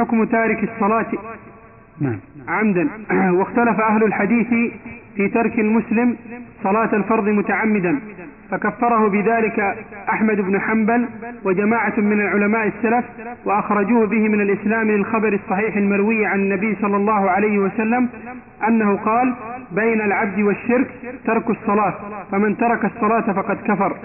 [0.00, 1.06] حكم تارك الصلاة؟
[2.00, 2.18] نعم.
[2.48, 2.88] عمدا.
[3.38, 4.46] واختلف أهل الحديث
[5.16, 6.16] في ترك المسلم
[6.62, 8.00] صلاة الفرض متعمدا
[8.50, 9.76] فكفره بذلك
[10.08, 11.08] أحمد بن حنبل
[11.44, 13.04] وجماعة من العلماء السلف
[13.44, 18.08] وأخرجوه به من الإسلام للخبر الصحيح المروي عن النبي صلى الله عليه وسلم
[18.68, 19.34] أنه قال
[19.72, 20.90] بين العبد والشرك
[21.26, 21.94] ترك الصلاة
[22.32, 23.96] فمن ترك الصلاة فقد كفر.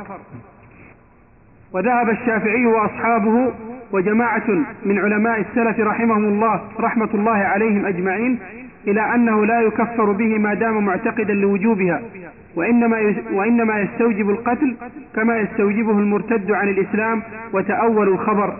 [1.73, 3.51] وذهب الشافعي وأصحابه
[3.91, 4.49] وجماعة
[4.85, 8.39] من علماء السلف رحمهم الله رحمة الله عليهم أجمعين
[8.87, 12.01] إلى أنه لا يكفر به ما دام معتقدا لوجوبها
[12.55, 14.75] وإنما وإنما يستوجب القتل
[15.15, 17.21] كما يستوجبه المرتد عن الإسلام
[17.53, 18.55] وتأول الخبر.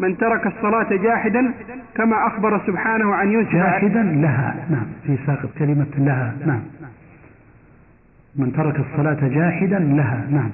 [0.00, 1.52] من ترك الصلاة جاحدا
[1.94, 3.52] كما أخبر سبحانه عن يوسف.
[3.52, 6.60] جاحدا لها نعم في ساقط كلمة لها نعم.
[8.36, 10.50] من ترك الصلاة جاحدا لها نعم.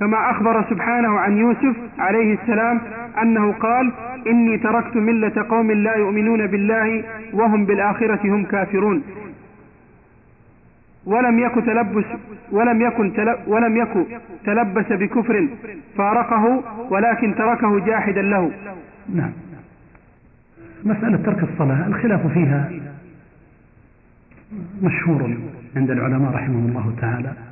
[0.00, 2.80] كما أخبر سبحانه عن يوسف عليه السلام
[3.22, 3.92] أنه قال
[4.26, 9.02] إني تركت ملة قوم لا يؤمنون بالله وهم بالآخرة هم كافرون.
[11.06, 12.04] ولم يكن تلبس
[12.50, 13.12] ولم يكن
[13.46, 14.04] ولم يكن
[14.44, 15.48] تلبس بكفر
[15.96, 18.50] فارقه ولكن تركه جاحدا له.
[19.14, 19.32] نعم.
[20.84, 22.70] مسألة ترك الصلاة الخلاف فيها
[24.82, 25.36] مشهور
[25.76, 27.49] عند العلماء رحمهم الله تعالى.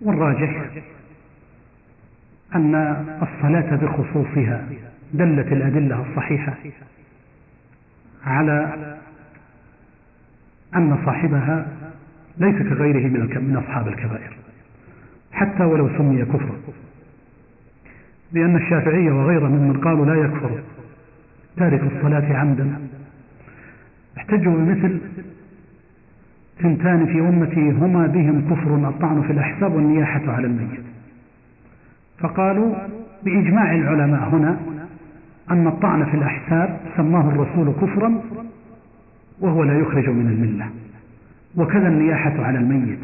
[0.00, 0.66] والراجح
[2.54, 2.74] أن
[3.22, 4.66] الصلاة بخصوصها
[5.14, 6.54] دلت الأدلة الصحيحة
[8.26, 8.74] على
[10.74, 11.66] أن صاحبها
[12.38, 14.36] ليس كغيره من من أصحاب الكبائر
[15.32, 16.58] حتى ولو سمي كفرا
[18.32, 20.62] لأن الشافعية وغيره ممن قالوا لا يكفر
[21.56, 22.88] تارك الصلاة عمدا
[24.18, 25.00] احتجوا بمثل
[26.62, 30.80] ثنتان في أمتي هما بهم كفر الطعن في الأحساب والنياحة على الميت.
[32.18, 32.74] فقالوا
[33.24, 34.56] بإجماع العلماء هنا
[35.50, 38.20] أن الطعن في الأحساب سماه الرسول كفرا
[39.40, 40.66] وهو لا يخرج من الملة.
[41.56, 42.98] وكذا النياحة على الميت.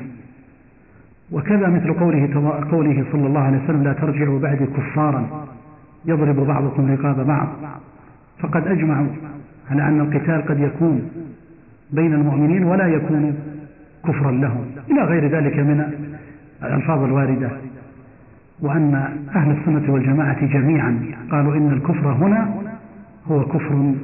[1.33, 2.29] وكذا مثل قوله,
[2.71, 5.47] قوله صلى الله عليه وسلم لا ترجعوا بعد كفارا
[6.05, 7.49] يضرب بعضكم رقاب بعض.
[8.39, 9.07] فقد أجمعوا
[9.71, 11.11] على أن القتال قد يكون
[11.93, 13.35] بين المؤمنين ولا يكون
[14.09, 14.65] كفرا لهم.
[14.91, 15.93] إلى غير ذلك من
[16.63, 17.51] الألفاظ الواردة.
[18.61, 18.95] وأن
[19.37, 21.01] أهل السنة والجماعة جميعا
[21.31, 22.55] قالوا إن الكفر هنا
[23.31, 23.95] هو كفر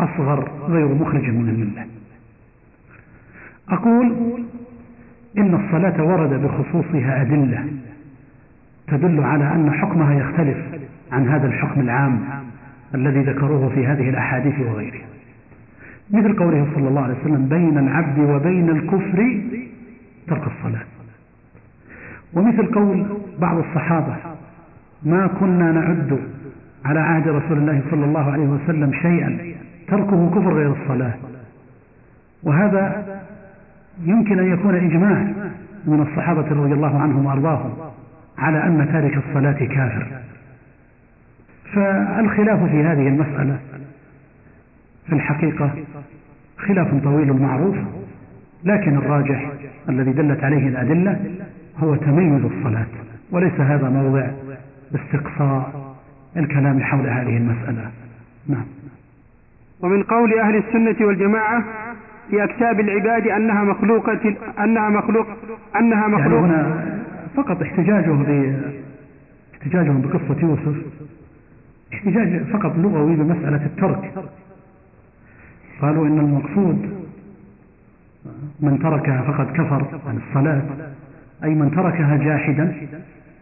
[0.00, 1.86] أصغر غير مخرج من الملة.
[3.68, 4.12] أقول
[5.38, 7.64] إن الصلاة ورد بخصوصها أدلة
[8.88, 10.56] تدل على أن حكمها يختلف
[11.12, 12.20] عن هذا الحكم العام
[12.94, 15.06] الذي ذكروه في هذه الأحاديث وغيرها
[16.12, 19.40] مثل قوله صلى الله عليه وسلم بين العبد وبين الكفر
[20.26, 20.84] ترك الصلاة.
[22.34, 23.06] ومثل قول
[23.38, 24.16] بعض الصحابة
[25.02, 26.18] ما كنا نعد
[26.84, 29.38] على عهد رسول الله صلى الله عليه وسلم شيئا
[29.88, 31.14] تركه كفر غير الصلاة.
[32.42, 33.04] وهذا
[34.04, 35.32] يمكن أن يكون إجماع
[35.86, 37.70] من الصحابة رضي الله عنهم وأرضاهم
[38.38, 40.06] على أن تارك الصلاة كافر.
[41.72, 43.58] فالخلاف في هذه المسألة
[45.10, 45.70] في الحقيقة
[46.58, 47.76] خلاف طويل معروف
[48.64, 49.50] لكن الراجح
[49.88, 51.20] الذي دلت عليه الأدلة
[51.78, 52.86] هو تميز الصلاة
[53.30, 54.30] وليس هذا موضع
[54.94, 55.94] استقصاء
[56.36, 57.90] الكلام حول هذه المسألة.
[58.48, 58.64] نعم.
[59.80, 61.64] ومن قول أهل السنة والجماعة
[62.30, 65.26] في أكتاب العباد أنها مخلوقة أنها مخلوق
[65.76, 66.40] أنها مخلوق.
[66.40, 66.98] يعني هنا
[67.36, 68.56] فقط احتجاجه ب
[69.54, 70.76] احتجاجهم بقصة يوسف
[71.92, 74.12] احتجاج فقط لغوي بمسألة الترك.
[75.82, 76.90] قالوا إن المقصود
[78.60, 80.62] من تركها فقد كفر عن الصلاة
[81.44, 82.74] أي من تركها جاحدا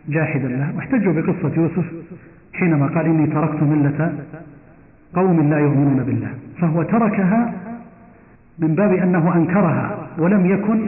[0.08, 0.72] جاحدا له.
[0.76, 1.84] واحتجوا بقصة يوسف
[2.52, 4.12] حينما قال إني تركت ملة
[5.14, 6.30] قوم لا يؤمنون بالله.
[6.60, 7.52] فهو تركها
[8.58, 10.86] من باب أنه أنكرها ولم يكن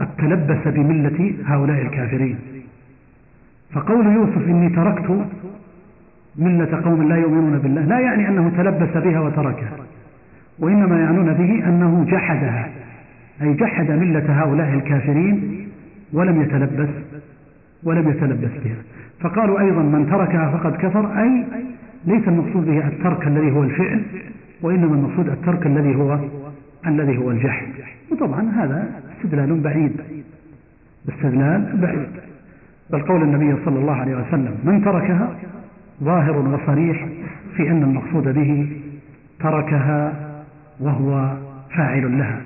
[0.00, 2.38] قد تلبس بملة هؤلاء الكافرين.
[3.72, 5.26] فقول يوسف إني تركت
[6.36, 9.70] ملة قوم لا يؤمنون بالله لا يعني أنه تلبس بها وتركها.
[10.58, 12.68] وإنما يعنون به أنه جحدها
[13.42, 15.66] أي جحد ملة هؤلاء الكافرين
[16.12, 16.88] ولم يتلبس
[17.84, 18.76] ولم يتلبس بها.
[19.20, 21.44] فقالوا أيضا من تركها فقد كفر أي
[22.06, 24.02] ليس المقصود به الترك الذي هو الفعل
[24.62, 26.18] وإنما المقصود الترك الذي هو
[26.86, 27.66] الذي هو الجحد.
[28.12, 30.00] وطبعا هذا استدلال بعيد
[31.08, 32.08] استدلال بعيد.
[32.90, 35.34] بل قول النبي صلى الله عليه وسلم من تركها
[36.02, 37.06] ظاهر وصريح
[37.56, 38.68] في أن المقصود به
[39.40, 40.31] تركها
[40.80, 41.36] وهو
[41.76, 42.40] فاعل لها.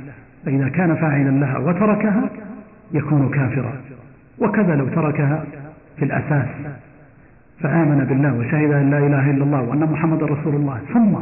[0.45, 2.31] فإذا كان فاعلا لها وتركها
[2.93, 3.73] يكون كافرا.
[4.39, 5.45] وكذا لو تركها
[5.97, 6.49] في الأساس.
[7.61, 10.81] فآمن بالله وشهد أن لا إله إلا الله وأن محمد رسول الله.
[10.93, 11.17] ثم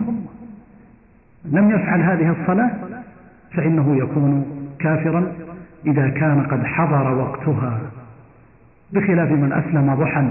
[1.45, 2.71] لم يفعل هذه الصلاة
[3.53, 4.47] فإنه يكون
[4.79, 5.33] كافرا
[5.87, 7.81] إذا كان قد حضر وقتها.
[8.93, 10.31] بخلاف من أسلم ضحى.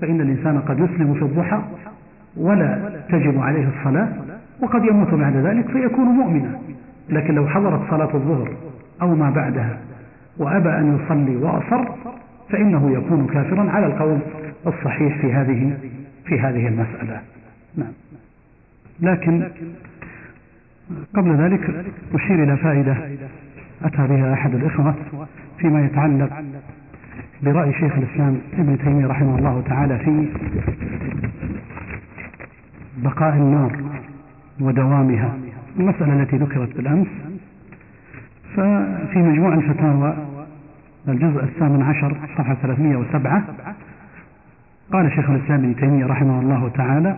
[0.00, 1.60] فإن الإنسان قد يسلم في الضحى
[2.36, 4.08] ولا تجب عليه الصلاة.
[4.60, 6.58] وقد يموت بعد ذلك فيكون مؤمنا.
[7.08, 8.52] لكن لو حضرت صلاة الظهر
[9.02, 9.78] أو ما بعدها
[10.38, 11.84] وأبى أن يصلي وأصر
[12.50, 14.18] فإنه يكون كافرا على القول
[14.66, 15.78] الصحيح في هذه
[16.24, 17.20] في هذه المسألة.
[17.76, 17.92] نعم.
[19.00, 19.48] لكن
[21.14, 22.96] قبل ذلك أشير إلى فائدة
[23.84, 24.94] أتى بها أحد الإخوة
[25.58, 26.30] فيما يتعلق
[27.42, 30.28] برأي شيخ الإسلام ابن تيمية رحمه الله تعالى في
[32.96, 33.76] بقاء النار.
[34.60, 35.34] ودوامها
[35.78, 37.06] المسألة التي ذكرت بالأمس.
[38.56, 40.16] ففي مجموع الفتاوى
[41.08, 43.42] الجزء الثامن عشر صفحة 307
[44.92, 47.16] قال شيخ الإسلام ابن تيمية رحمه الله تعالى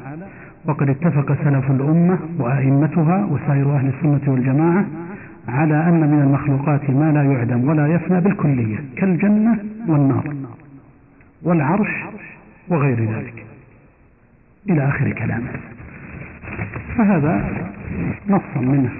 [0.64, 4.86] وقد اتفق سلف الأمة وأئمتها وسائر أهل السنة والجماعة
[5.48, 9.58] على أن من المخلوقات ما لا يعدم ولا يفنى بالكلية كالجنة
[9.88, 10.34] والنار
[11.42, 12.04] والعرش
[12.68, 13.44] وغير ذلك.
[14.70, 15.50] إلى آخر كلامه.
[16.96, 17.64] فهذا
[18.28, 18.90] نص منه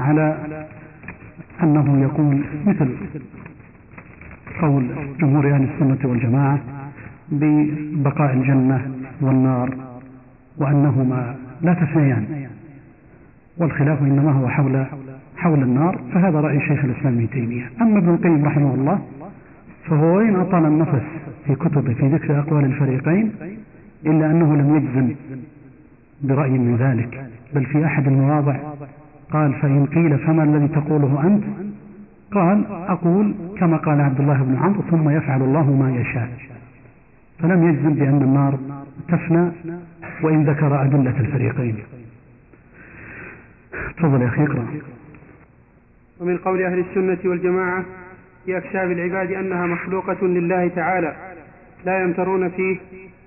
[0.00, 0.36] على
[1.62, 2.88] أنه يقول مثل
[4.60, 4.86] قول
[5.20, 6.58] جمهور أهل السنة والجماعة
[7.32, 8.90] ببقاء الجنة
[9.20, 9.76] والنار
[10.58, 12.46] وأنهما لا تثنيان
[13.58, 14.84] والخلاف إنما هو حول
[15.36, 17.70] حول النار فهذا رأي شيخ الإسلام ابن تيمية.
[17.80, 19.02] أما ابن القيم رحمه الله
[19.86, 21.02] فهو وين أطال النفس
[21.46, 23.32] في كتبه في ذكر أقوال الفريقين
[24.06, 25.14] إلا أنه لم يجزم
[26.22, 28.56] برأي من ذلك بل في أحد المواضع
[29.30, 31.44] قال فإن قيل فما الذي تقوله أنت؟
[32.32, 36.28] قال أقول كما قال عبد الله بن عمرو ثم يفعل الله ما يشاء.
[37.38, 38.58] فلم يجزم بأن النار
[39.08, 39.50] تفنى
[40.22, 41.76] وإن ذكر أدلة الفريقين.
[43.96, 44.66] تفضل يا أخي اقرأ.
[46.20, 47.84] ومن قول أهل السنة والجماعة
[48.44, 51.14] في أكشاف العباد أنها مخلوقة لله تعالى
[51.84, 52.76] لا يمترون فيه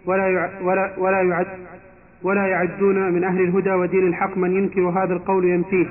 [0.05, 0.49] ولا.
[0.63, 1.47] ولا ولا يعد
[2.23, 5.85] ولا يعدون من أهل الهدى ودين الحق من ينكر هذا القول ينفيه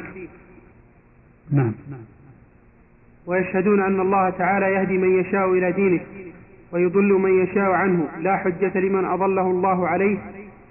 [1.53, 1.73] نعم.
[3.26, 6.00] ويشهدون أن الله تعالى يهدي من يشاء إلى دينه
[6.73, 8.09] ويضل من يشاء عنه.
[8.21, 10.19] لا حجة لمن أضله الله عليه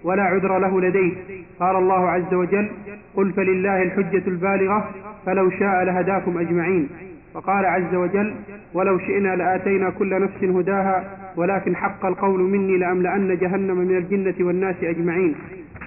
[0.03, 1.11] ولا عذر له لديه.
[1.59, 2.69] قال الله عز وجل
[3.15, 4.89] قل فلله الحجة البالغة
[5.25, 6.89] فلو شاء لهداكم أجمعين.
[7.33, 8.33] وقال عز وجل
[8.73, 14.75] ولو شئنا لآتينا كل نفس هداها ولكن حق القول مني لأملأن جهنم من الجنة والناس
[14.83, 15.35] أجمعين.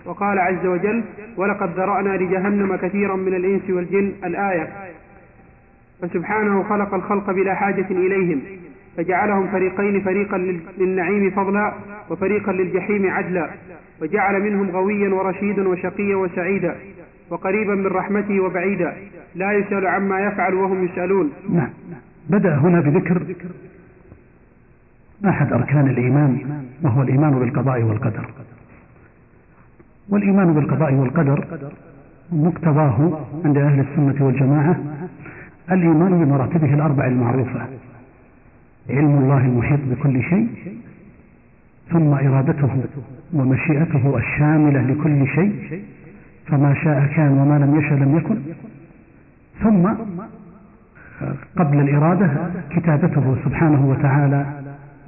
[0.07, 1.05] وقال عز وجل
[1.37, 4.13] ولقد ذرأنا لجهنم كثيرا من الإنس والجن.
[4.25, 4.69] الآية.
[6.03, 8.41] فسبحانه خلق الخلق بلا حاجة إليهم
[8.97, 10.39] فجعلهم فريقين فريقا
[10.79, 11.73] للنعيم فضلا
[12.11, 13.51] وفريقا للجحيم عدلا
[14.03, 16.77] وجعل منهم غويا ورشيدا وشقيا وسعيدا.
[17.31, 18.95] وقريبا من رحمته وبعيدا
[19.35, 21.33] لا يسأل عما يفعل وهم يسألون.
[21.49, 21.71] نعم.
[22.31, 23.23] بدأ هنا بذكر
[25.29, 28.27] أحد أركان الإيمان وهو الإيمان بالقضاء والقدر.
[30.09, 31.45] والإيمان بالقضاء والقدر
[32.33, 34.81] مقتضاه عند أهل السنة والجماعة
[35.73, 37.67] الإيمان بمراتبه الأربع المعروفة
[38.91, 40.49] علم الله المحيط بكل شيء
[41.91, 42.71] ثم إرادته
[43.33, 45.83] ومشيئته الشاملة لكل شيء
[46.49, 48.37] فما شاء كان وما لم يشاء لم يكن.
[49.63, 49.89] ثم
[51.57, 52.31] قبل الإرادة
[52.71, 54.47] كتابته سبحانه وتعالى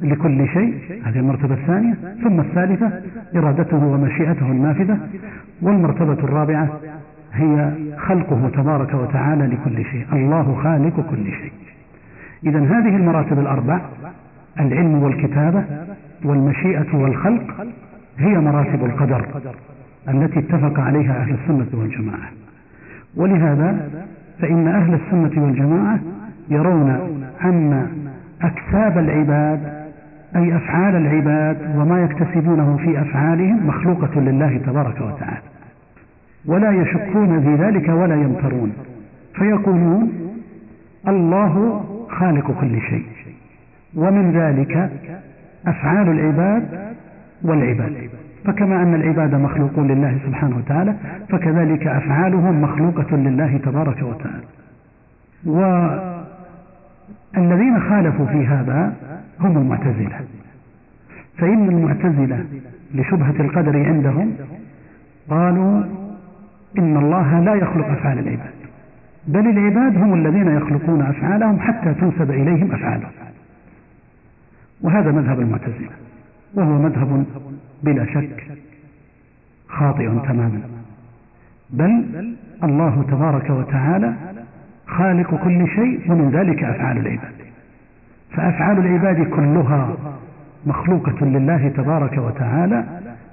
[0.01, 0.75] لكل شيء
[1.05, 1.95] هذه المرتبة الثانية.
[2.25, 3.03] ثم الثالثة
[3.37, 4.99] إرادته ومشيئته النافذة.
[5.63, 6.69] والمرتبة الرابعة
[7.33, 10.07] هي خلقه تبارك وتعالى لكل شيء.
[10.13, 11.53] الله خالق كل شيء.
[12.45, 13.81] إذا هذه المراتب الأربع
[14.61, 15.65] العلم والكتابة
[16.25, 17.67] والمشيئة والخلق
[18.19, 19.27] هي مراتب القدر.
[20.11, 22.29] التي اتفق عليها أهل السنة والجماعة.
[23.17, 23.91] ولهذا
[24.41, 25.99] فإن أهل السنة والجماعة
[26.49, 26.91] يرون
[27.45, 27.87] أن
[28.43, 29.61] أكساب العباد
[30.37, 35.43] أي أفعال العباد وما يكتسبونه في أفعالهم مخلوقة لله تبارك وتعالى.
[36.47, 38.73] ولا يشكون في ذلك ولا يمترون.
[39.35, 40.13] فيقولون
[41.09, 43.07] الله خالق كل شيء.
[43.95, 44.91] ومن ذلك
[45.67, 46.95] أفعال العباد
[47.43, 47.93] والعباد.
[48.45, 50.95] فكما أن العباد مخلوقون لله سبحانه وتعالى
[51.29, 54.45] فكذلك أفعالهم مخلوقة لله تبارك وتعالى.
[57.37, 58.93] والذين خالفوا في هذا
[59.41, 60.21] هم المعتزلة.
[61.39, 62.45] فإن المعتزلة
[62.95, 64.33] لشبهة القدر عندهم
[65.31, 65.83] قالوا
[66.79, 68.59] إن الله لا يخلق أفعال العباد
[69.27, 73.11] بل العباد هم الذين يخلقون أفعالهم حتى تنسب إليهم أفعالهم.
[74.81, 75.89] وهذا مذهب المعتزلة
[76.55, 77.25] وهو مذهب
[77.83, 78.47] بلا شك
[79.69, 80.61] خاطئ تماما.
[81.71, 82.05] بل
[82.65, 84.15] الله تبارك وتعالى
[84.87, 87.35] خالق كل شيء ومن ذلك أفعال العباد.
[88.31, 89.97] فأفعال العباد كلها
[90.67, 92.85] مخلوقة لله تبارك وتعالى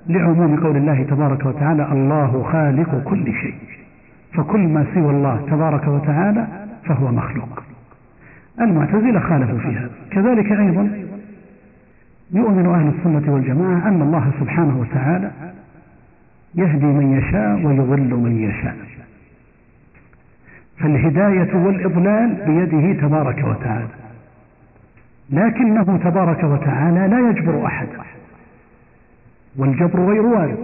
[0.08, 3.56] لعموم قول الله تبارك وتعالى الله خالق كل شيء.
[4.34, 6.48] فكل ما سوى الله تبارك وتعالى
[6.86, 7.64] فهو مخلوق.
[8.62, 9.90] المعتزلة خالفوا فيها.
[10.12, 11.05] كذلك أيضا
[12.32, 15.32] يؤمن أهل السنة والجماعة أن الله سبحانه وتعالى
[16.56, 18.76] يهدي من يشاء ويضل من يشاء.
[20.78, 23.88] فالهداية والإضلال بيده تبارك وتعالى.
[25.30, 27.88] لكنه تبارك وتعالى لا يجبر أحد.
[29.58, 30.58] والجبر غير وارد.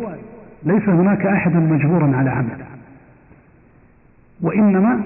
[0.64, 2.58] ليس هناك أحد مجبورا على عمل.
[4.42, 5.00] وإنما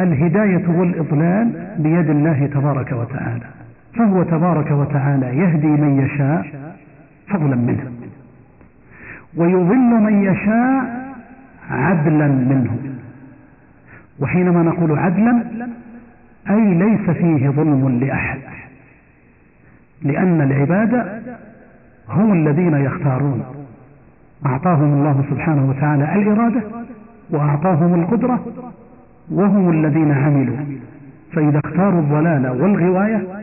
[0.00, 3.59] الهداية والإضلال بيد الله تبارك وتعالى.
[3.94, 6.46] فهو تبارك وتعالى يهدي من يشاء
[7.28, 7.92] فضلا منه.
[9.36, 11.10] ويضل من يشاء
[11.70, 12.76] عدلا منه.
[14.20, 15.42] وحينما نقول عدلا
[16.50, 18.38] أي ليس فيه ظلم لأحد.
[20.02, 21.22] لأن العباد
[22.08, 23.44] هم الذين يختارون.
[24.46, 26.62] أعطاهم الله سبحانه وتعالى الإرادة
[27.30, 28.46] وأعطاهم القدرة
[29.30, 30.56] وهم الذين عملوا.
[31.32, 33.39] فإذا اختاروا الضلال والغواية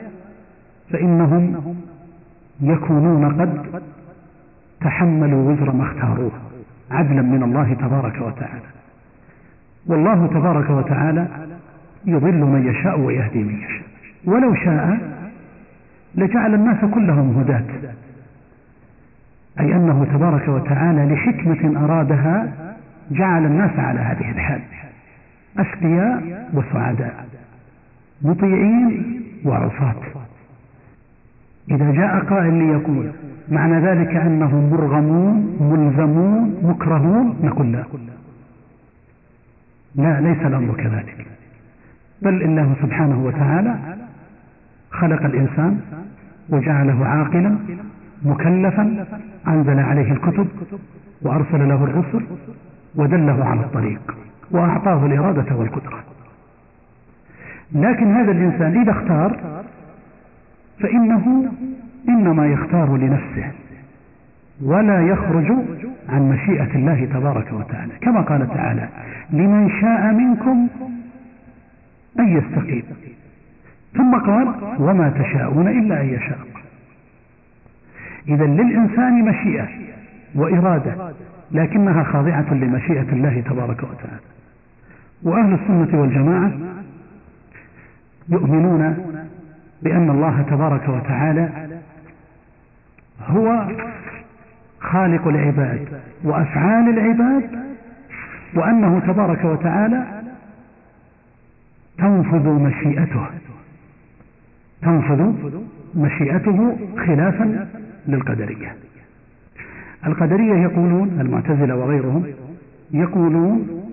[0.91, 1.73] فإنهم
[2.61, 3.81] يكونون قد
[4.81, 6.31] تحملوا وزر ما اختاروه
[6.91, 8.67] عدلا من الله تبارك وتعالى.
[9.87, 11.27] والله تبارك وتعالى
[12.05, 13.87] يضل من يشاء ويهدي من يشاء.
[14.25, 14.97] ولو شاء
[16.15, 17.65] لجعل الناس كلهم هداة.
[19.59, 22.53] أي أنه تبارك وتعالى لحكمة أرادها
[23.11, 24.61] جعل الناس على هذه الحال.
[25.57, 27.25] أسقياء وسعداء
[28.21, 29.95] مطيعين وعصاة.
[31.71, 33.11] إذا جاء قائل ليقول
[33.49, 37.83] معنى ذلك أنهم مرغمون ملزمون مكرهون نقول لا.
[39.95, 41.27] لا ليس الأمر كذلك.
[42.21, 43.75] بل الله سبحانه وتعالى
[44.91, 45.79] خلق الإنسان
[46.49, 47.57] وجعله عاقلا
[48.25, 49.05] مكلفا
[49.47, 50.47] أنزل عليه الكتب
[51.21, 52.25] وأرسل له الرسل
[52.95, 54.15] ودله على الطريق
[54.51, 56.03] وأعطاه الإرادة والقدرة.
[57.71, 59.63] لكن هذا الإنسان إذا اختار
[60.79, 61.51] فإنه
[62.09, 63.51] إنما يختار لنفسه
[64.61, 65.51] ولا يخرج
[66.09, 67.93] عن مشيئة الله تبارك وتعالى.
[68.01, 68.89] كما قال تعالى
[69.29, 70.67] لمن شاء منكم
[72.19, 72.83] أن يستقيم
[73.93, 74.47] ثم قال
[74.79, 76.37] وما تشاءون إلا أن يشاء
[78.27, 79.67] إذا للإنسان مشيئة
[80.35, 81.13] وإرادة
[81.51, 84.21] لكنها خاضعة لمشيئة الله تبارك وتعالى.
[85.23, 86.51] وأهل السنة والجماعة
[88.29, 89.06] يؤمنون
[89.81, 91.49] بأن الله تبارك وتعالى
[93.27, 93.67] هو
[94.79, 95.87] خالق العباد
[96.23, 97.49] وأفعال العباد
[98.55, 100.03] وأنه تبارك وتعالى
[101.97, 103.25] تنفذ مشيئته
[104.81, 105.33] تنفذ
[105.95, 107.67] مشيئته خلافا
[108.07, 108.75] للقدرية.
[110.07, 112.25] القدرية يقولون المعتزلة وغيرهم
[112.91, 113.83] يقولون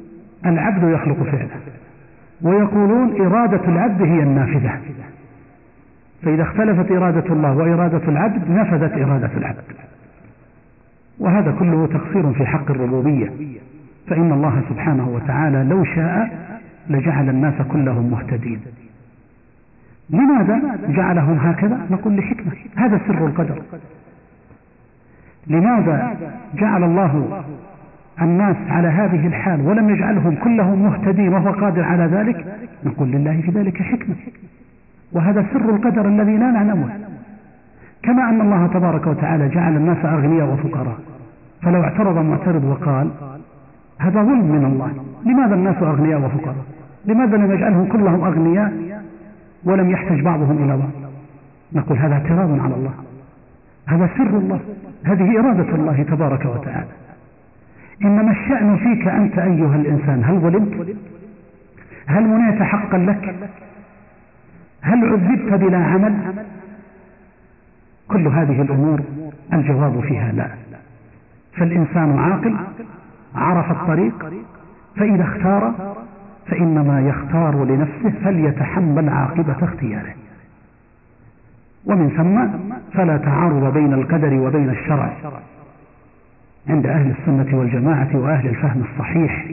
[0.47, 1.61] العبد يخلق فعله
[2.43, 4.81] ويقولون إرادة العبد هي النافذة.
[6.25, 9.65] فإذا اختلفت إرادة الله وإرادة العبد نفذت إرادة العبد.
[11.19, 13.31] وهذا كله تقصير في حق الربوبية.
[14.07, 16.39] فإن الله سبحانه وتعالى لو شاء
[16.89, 18.61] لجعل الناس كلهم مهتدين.
[20.11, 22.53] لماذا جعلهم هكذا؟ نقول لحكمة.
[22.77, 23.63] هذا سر القدر.
[25.47, 26.17] لماذا
[26.55, 27.43] جعل الله
[28.23, 32.47] الناس على هذه الحال ولم يجعلهم كلهم مهتدين وهو قادر على ذلك؟
[32.85, 34.15] نقول لله في ذلك حكمة.
[35.15, 36.89] وهذا سر القدر الذي لا نعلمه.
[38.03, 40.97] كما أن الله تبارك وتعالى جعل الناس أغنياء وفقراء.
[41.63, 43.11] فلو اعترض معترض وقال
[43.99, 44.93] هذا ظلم من الله.
[45.25, 46.65] لماذا الناس أغنياء وفقراء؟
[47.05, 48.73] لماذا لم يجعلهم كلهم أغنياء
[49.65, 50.91] ولم يحتج بعضهم إلى بعض؟
[51.73, 52.93] نقول هذا اعتراض على الله.
[53.87, 54.61] هذا سر الله.
[55.05, 56.91] هذه إرادة الله تبارك وتعالى.
[58.05, 60.97] إنما الشأن فيك أنت أيها الإنسان هل ظلمت؟
[62.07, 63.35] هل منعت حقا لك؟
[64.85, 66.45] هل عذبت بلا عمل؟
[68.09, 69.01] كل هذه الأمور
[69.53, 70.49] الجواب فيها لا.
[71.57, 72.57] فالإنسان عاقل
[73.35, 74.33] عرف الطريق
[74.97, 75.95] فإذا اختار
[76.47, 80.15] فإنما يختار لنفسه فليتحمل عاقبة اختياره.
[81.85, 82.59] ومن ثم
[82.93, 85.13] فلا تعارض بين القدر وبين الشرع.
[86.69, 89.47] عند أهل السنة والجماعة وأهل الفهم الصحيح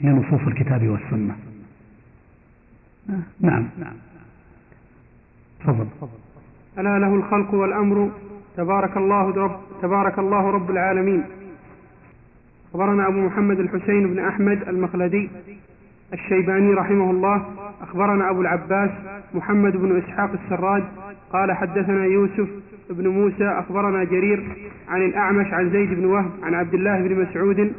[0.00, 1.34] لنصوص الكتاب والسنة.
[3.40, 3.64] نعم.
[5.64, 5.86] تفضل.
[6.78, 8.10] ألا له الخلق والأمر.
[8.56, 11.24] تبارك الله رب تبارك الله رب العالمين.
[12.70, 15.30] أخبرنا أبو محمد الحسين بن أحمد المخلدي
[16.12, 17.44] الشيباني رحمه الله.
[17.82, 18.90] أخبرنا أبو العباس
[19.34, 20.82] محمد بن إسحاق السراج.
[21.32, 22.48] قال حدثنا يوسف
[22.90, 23.48] بن موسى.
[23.48, 24.56] أخبرنا جرير
[24.88, 27.72] عن الأعمش عن زيد بن وهب عن عبد الله بن مسعود.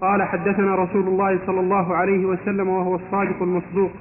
[0.00, 3.92] قال حدثنا رسول الله صلى الله عليه وسلم وهو الصادق المصدوق.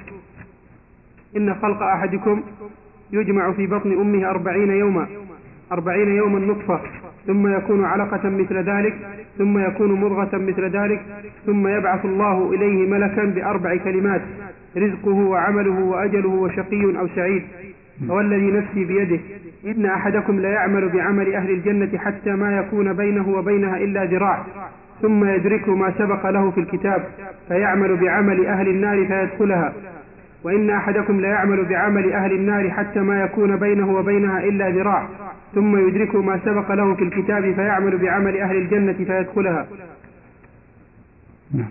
[1.37, 2.41] إن خلق أحدكم
[3.11, 5.07] يجمع في بطن أمه أربعين يوما
[5.71, 6.79] أربعين يوما نطفة
[7.27, 8.93] ثم يكون علقة مثل ذلك
[9.37, 11.01] ثم يكون مضغة مثل ذلك
[11.45, 14.21] ثم يبعث الله إليه ملكا بأربع كلمات
[14.77, 17.43] رزقه وعمله وأجله وشقي أو سعيد.
[18.07, 19.19] فوالذي نفسي بيده
[19.65, 24.45] إن أحدكم ليعمل بعمل أهل الجنة حتى ما يكون بينه وبينها إلا ذراع
[25.01, 27.03] ثم يدرك ما سبق له في الكتاب
[27.47, 29.73] فيعمل بعمل أهل النار فيدخلها.
[30.45, 35.07] وإن أحدكم ليعمل بعمل أهل النار حتى ما يكون بينه وبينها إلا ذراع
[35.55, 39.67] ثم يدرك ما سبق له في الكتاب فيعمل بعمل أهل الجنة فيدخلها.
[41.53, 41.67] نعم.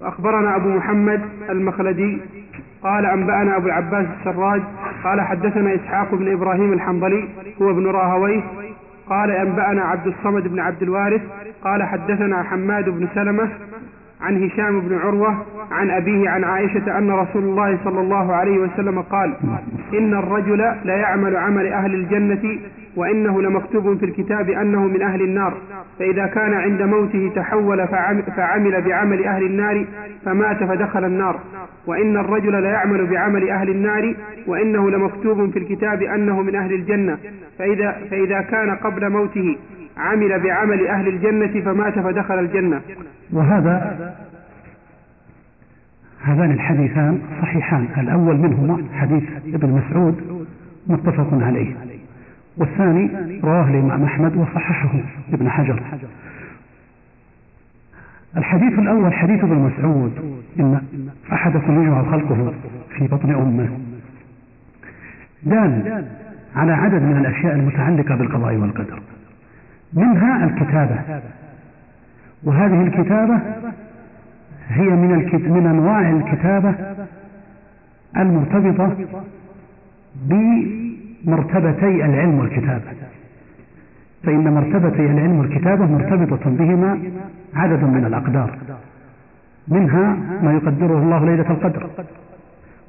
[0.00, 2.20] وأخبرنا أبو محمد المخلدي
[2.82, 4.62] قال أنبأنا أبو العباس السراج
[5.04, 7.28] قال حدثنا إسحاق بن إبراهيم الحنظلي
[7.62, 8.42] هو ابن راهويه
[9.08, 11.22] قال أنبأنا عبد الصمد بن عبد الوارث
[11.64, 13.48] قال حدثنا حماد بن سلمة
[14.20, 19.00] عن هشام بن عروة عن أبيه عن عائشة أن رسول الله صلى الله عليه وسلم
[19.02, 19.34] قال
[19.94, 22.58] إن الرجل لا يعمل عمل أهل الجنة
[22.96, 25.54] وإنه لمكتوب في الكتاب أنه من أهل النار
[25.98, 29.84] فإذا كان عند موته تحول فعم- فعمل بعمل أهل النار
[30.24, 31.40] فمات فدخل النار
[31.86, 34.14] وإن الرجل لا يعمل بعمل أهل النار
[34.46, 37.18] وإنه لمكتوب في الكتاب أنه من أهل الجنة
[37.58, 39.56] فإذا, فإذا كان قبل موته
[39.98, 42.80] عمل بعمل أهل الجنة فمات فدخل الجنة.
[43.32, 44.16] وهذا
[46.22, 47.88] هذان الحديثان صحيحان.
[47.98, 50.46] الأول منهما حديث ابن مسعود
[50.86, 51.74] متفق عليه.
[52.56, 53.10] والثاني
[53.44, 54.90] رواه الإمام أحمد وصححه
[55.32, 55.82] ابن حجر.
[58.36, 60.42] الحديث الأول حديث ابن مسعود.
[60.60, 60.80] إن
[61.32, 62.54] أحدكم يجمع خلقه
[62.98, 63.68] في بطن أمه.
[65.42, 66.04] دال
[66.56, 69.00] على عدد من الأشياء المتعلقة بالقضاء والقدر.
[69.92, 71.20] منها الكتابة.
[72.44, 73.40] وهذه الكتابة
[74.68, 75.10] هي من.
[75.48, 76.74] من أنواع الكتابة
[78.16, 78.96] المرتبطة
[80.28, 82.82] بمرتبتي العلم والكتابة.
[84.22, 86.98] فإن مرتبتي العلم والكتابة مرتبطة بهما
[87.54, 88.58] عدد من الأقدار.
[89.68, 91.90] منها ما يقدره الله ليلة القدر.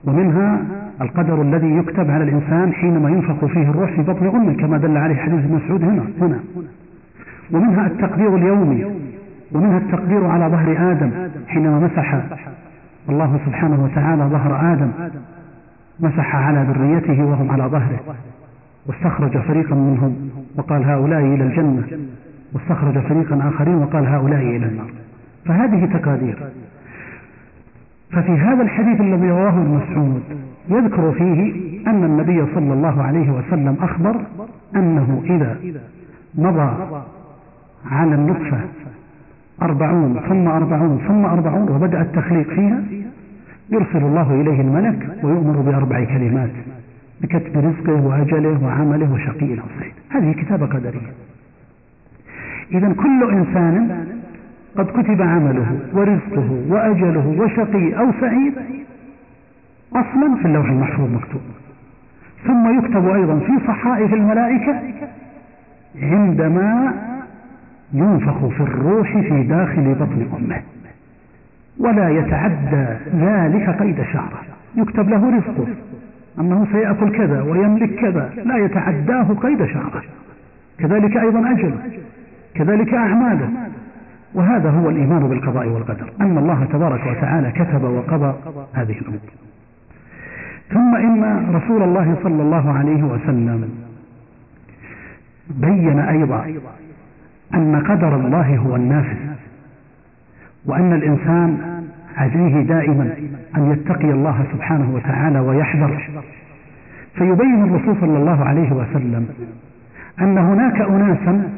[0.05, 0.61] ومنها
[1.01, 5.15] القدر الذي يكتب على الإنسان حينما ينفخ فيه الروح في بطن أمه كما دل عليه
[5.15, 6.39] حديث مسعود هنا هنا.
[7.51, 8.85] ومنها التقدير اليومي
[9.51, 11.11] ومنها التقدير على ظهر آدم
[11.47, 12.21] حينما مسح.
[13.09, 14.91] الله سبحانه وتعالى ظهر آدم
[15.99, 17.99] مسح على ذريته وهم على ظهره.
[18.87, 21.83] واستخرج فريقا منهم وقال هؤلاء إلى الجنة.
[22.53, 24.91] واستخرج فريقا آخرين وقال هؤلاء إلى النار.
[25.45, 26.37] فهذه تقادير.
[28.11, 30.21] ففي هذا الحديث الذي رواه ابن مسعود
[30.69, 31.51] يذكر فيه
[31.87, 34.15] أن النبي صلى الله عليه وسلم أخبر
[34.75, 35.57] أنه إذا
[36.35, 36.71] مضى
[37.85, 38.59] على النطفة.
[39.61, 42.81] أربعون ثم أربعون ثم أربعون وبدأ التخليق فيها.
[43.69, 46.49] يرسل الله إليه الملك ويؤمر بأربع كلمات
[47.21, 51.11] بكتب رزقه وأجله وعمله وشقي أو سعيد هذه كتابة قدرية.
[52.71, 54.05] إذا كل إنسان
[54.77, 58.53] قد كتب عمله ورزقه وأجله وشقي أو سعيد
[59.95, 61.41] أصلا في اللوح المحفوظ مكتوب.
[62.47, 64.81] ثم يكتب أيضا في صحائف الملائكة
[66.01, 66.93] عندما
[67.93, 70.61] ينفخ في الروح في داخل بطن أمه.
[71.79, 74.41] ولا يتعدى ذلك قيد شعره.
[74.75, 75.67] يكتب له رزقه.
[76.39, 78.33] أنه سيأكل كذا ويملك كذا.
[78.45, 80.03] لا يتعداه قيد شعره.
[80.77, 81.77] كذلك أيضا أجله.
[82.53, 83.49] كذلك أعماله.
[84.33, 86.11] وهذا هو الإيمان بالقضاء والقدر.
[86.21, 88.33] أن الله تبارك وتعالى كتب وقضى
[88.73, 89.19] هذه الأمور.
[90.69, 93.69] ثم إن رسول الله صلى الله عليه وسلم
[95.49, 96.45] بين أيضا
[97.53, 99.17] أن قدر الله هو النافذ
[100.65, 101.81] وأن الإنسان
[102.17, 103.13] عليه دائما
[103.57, 106.09] أن يتقي الله سبحانه وتعالى ويحذر.
[107.15, 109.27] فيبين الرسول صلى الله عليه وسلم
[110.21, 111.49] أن هناك أناسا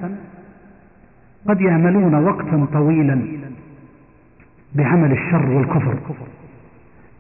[1.48, 3.22] قد يعملون وقتا طويلا
[4.76, 5.96] بعمل الشر والكفر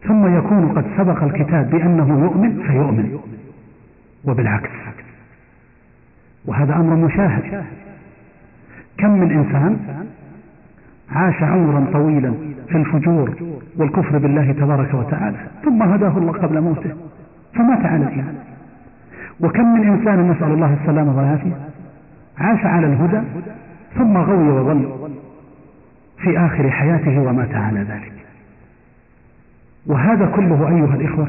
[0.08, 3.20] ثم يكون قد سبق الكتاب بأنه يؤمن فيؤمن
[4.26, 4.70] وبالعكس.
[6.46, 7.64] وهذا أمر مشاهد.
[8.98, 9.78] كم من إنسان
[11.12, 12.34] عاش عمرا طويلا
[12.68, 13.36] في الفجور
[13.78, 16.92] والكفر بالله تبارك وتعالى ثم هداه الله قبل موته
[17.54, 18.36] فمات على الإيمان.
[19.40, 21.54] وكم من إنسان نسأل الله السلامة والعافية
[22.38, 23.22] عاش على الهدى
[23.96, 24.92] ثم غوي وضل
[26.18, 28.14] في آخر حياته ومات على ذلك.
[29.86, 31.28] وهذا كله أيها الإخوة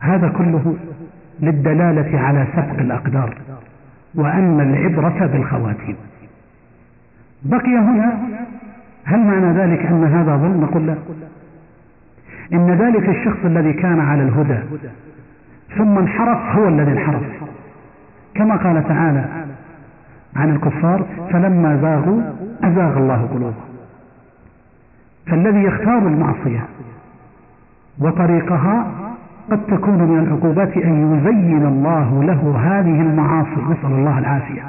[0.00, 0.76] هذا كله
[1.40, 3.36] للدلالة على سبق الأقدار
[4.14, 5.96] وأن العبرة بالخواتيم.
[7.42, 8.18] بقي هنا
[9.04, 10.94] هل معنى ذلك أن هذا ظلم نقول لا.
[12.52, 14.58] إن ذلك الشخص الذي كان على الهدى
[15.76, 17.22] ثم انحرف هو الذي انحرف.
[18.34, 19.24] كما قال تعالى
[20.36, 22.22] عن الكفار فلما زاغوا
[22.62, 23.68] أزاغ الله قلوبهم.
[25.26, 26.64] فالذي يختار المعصية
[27.98, 28.86] وطريقها
[29.50, 34.62] قد تكون من العقوبات أن يزين الله له هذه المعاصي نسأل الله العافية.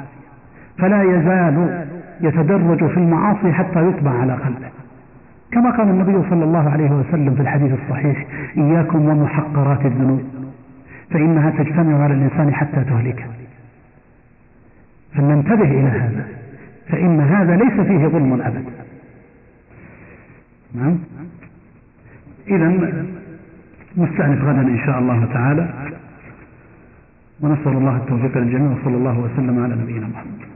[0.78, 1.86] فلا يزال
[2.20, 4.68] يتدرج في المعاصي حتى يطبع على قلبه.
[5.52, 10.22] كما قال النبي صلى الله عليه وسلم في الحديث الصحيح إياكم ومحقرات الذنوب
[11.10, 13.24] فإنها تجتمع على الإنسان حتى تهلكه.
[15.14, 16.26] فلننتبه إلى هذا
[16.88, 18.64] فإن هذا ليس فيه ظلم أبدا.
[20.74, 20.98] نعم.
[22.48, 22.68] إذا
[23.96, 25.68] نستأنف غدا إن شاء الله تعالى
[27.40, 30.49] ونسأل الله التوفيق للجميع وصلى الله وسلم على نبينا محمد.